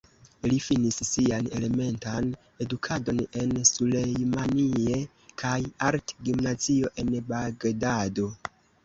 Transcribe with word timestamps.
li 0.51 0.55
finis 0.67 0.95
sian 1.07 1.49
elementan 1.57 2.31
edukadon 2.65 3.19
en 3.41 3.53
Sulejmanie 3.71 5.03
kaj 5.43 5.53
art-gimnazio, 5.89 6.91
en 7.05 7.13
Bagdado. 7.29 8.27